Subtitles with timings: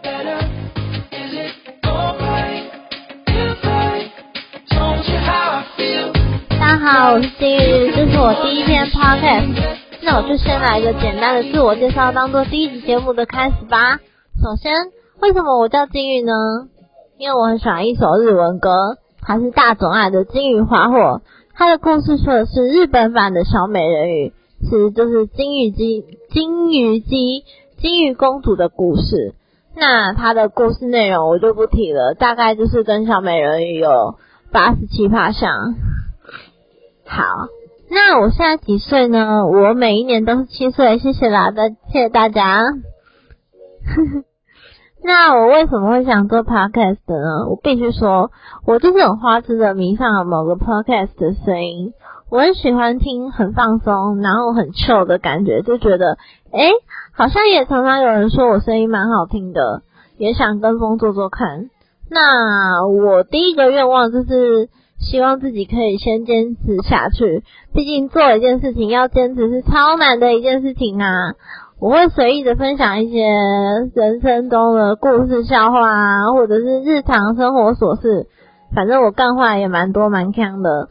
[0.00, 0.10] 大
[6.66, 9.52] 家好，我是金鱼，这是我第一天 podcast，
[10.02, 13.98] 那我就先来一个简单的自我介绍，当做第一集节目的开始吧。
[14.42, 14.72] 首先，
[15.20, 16.32] 为什么我叫金鱼呢？
[17.18, 20.96] 因为我很喜欢一首日文歌，它是大总爱的《金鱼花火》，
[21.54, 24.32] 它的故事说的是日本版的小美人鱼，
[24.62, 27.44] 其实就是金鱼姬、金鱼姬、
[27.78, 29.34] 金鱼公主的故事。
[29.74, 34.16] 那它的故事内容我就不提了，大概就是跟小美人鱼有
[34.52, 35.50] 八十七趴像。
[37.06, 37.24] 好，
[37.90, 39.46] 那我现在几岁呢？
[39.46, 42.62] 我每一年都是七岁，谢谢啦，大谢谢大家。
[42.62, 42.70] 呵
[44.14, 44.24] 呵
[45.04, 47.48] 那我为什么会想做 podcast 呢？
[47.50, 48.30] 我必须说，
[48.66, 51.92] 我就是很花痴的迷上了某个 podcast 的声音，
[52.30, 56.18] 我很喜欢听，很放松，然后很 chill 的感觉，就觉得，
[56.52, 56.70] 诶，
[57.12, 59.82] 好像也常常有人说我声音蛮好听的，
[60.18, 61.68] 也想跟风做做看。
[62.08, 64.68] 那我第一个愿望就是
[65.00, 67.42] 希望自己可以先坚持下去，
[67.74, 71.34] 毕竟做一件事情要坚持是超难的一件事情啊。
[71.82, 78.28] 我会随意的分享一些人生中的故事、笑话啊，或者是日常生活琐事，
[78.72, 80.88] 反正我干话也蛮多蛮强的。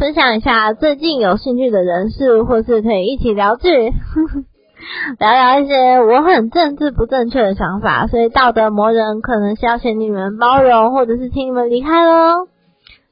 [0.00, 3.68] 分享一下最近有兴趣的人事，或是可以一起聊剧，
[5.20, 12.48] 聊聊一些我很政治不正确的想法，所以道德魔人可能是要请你们包容，或者是请你们离开喽。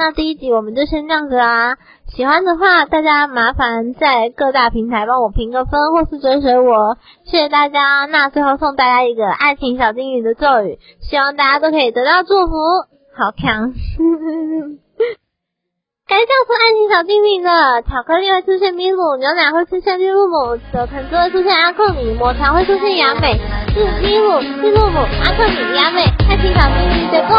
[0.00, 1.76] 那第一集我们就先这样子啦。
[2.06, 8.06] 喜欢的话，大家麻烦在各大平台帮我评个分，或是追随我，谢谢大家。
[8.06, 12.56] 那最后送大家一个爱情小精灵的咒语，希望大家都可以得到祝福。
[13.14, 13.74] 好强！
[16.08, 17.82] 该叫出爱情小精灵了。
[17.82, 23.38] 巧克力会出现咪鲁，牛奶会出现绿露姆，折藤子会出现阿克米，抹茶会出现雅美，
[23.74, 27.36] 是咪鲁、绿露姆、阿克米、雅美，爱情小精灵结构。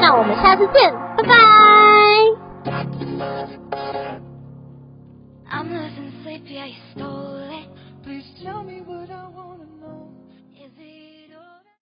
[0.00, 1.53] 那我们下次见，拜拜。
[6.38, 7.68] baby, I stole it.
[8.02, 8.24] Please